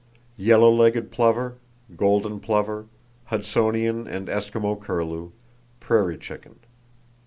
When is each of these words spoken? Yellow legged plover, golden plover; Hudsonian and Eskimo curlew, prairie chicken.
Yellow 0.37 0.71
legged 0.73 1.11
plover, 1.11 1.59
golden 1.95 2.39
plover; 2.39 2.87
Hudsonian 3.29 4.07
and 4.07 4.29
Eskimo 4.29 4.75
curlew, 4.81 5.29
prairie 5.79 6.17
chicken. 6.17 6.55